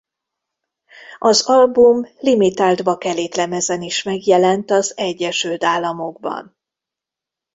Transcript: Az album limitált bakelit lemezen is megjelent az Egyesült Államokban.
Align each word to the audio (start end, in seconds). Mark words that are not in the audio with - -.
Az 1.19 1.41
album 1.45 2.07
limitált 2.19 2.83
bakelit 2.83 3.35
lemezen 3.35 3.81
is 3.81 4.03
megjelent 4.03 4.71
az 4.71 4.97
Egyesült 4.97 5.63
Államokban. 5.63 6.57